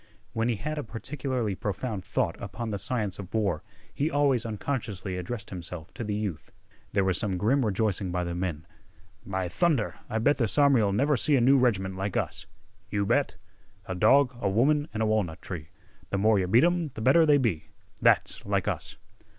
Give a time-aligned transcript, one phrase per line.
[0.33, 3.61] When he had a particularly profound thought upon the science of war
[3.93, 6.51] he always unconsciously addressed himself to the youth.
[6.91, 8.65] There was some grim rejoicing by the men.
[9.27, 12.47] "By thunder, I bet this army'll never see another new reg'ment like us!"
[12.89, 13.35] "You bet!"
[13.85, 15.69] "A dog, a woman, an' a walnut tree
[16.11, 17.65] Th' more yeh beat 'em, th' better they be!
[18.01, 18.97] That's like us."